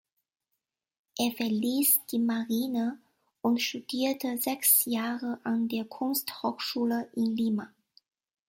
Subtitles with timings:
[1.19, 2.97] Er verließ die Marine
[3.43, 7.71] und studierte sechs Jahre an der Kunsthochschule in Lima.